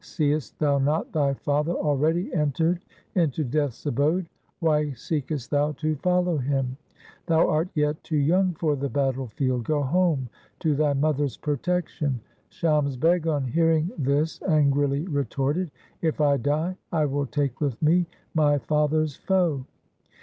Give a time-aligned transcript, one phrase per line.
[0.03, 2.79] Seest thou not thy father already entered
[3.13, 4.25] into Death's abode?
[4.59, 6.75] Why seekest thou to follow him?
[7.27, 9.63] Thou art yet too young for the battle field.
[9.65, 10.27] Go home
[10.61, 12.19] to thy mother's protection.'
[12.49, 15.69] Shams Beg on hearing this angrily retorted,'
[16.01, 19.65] If I die, I will take with me my father's foe.'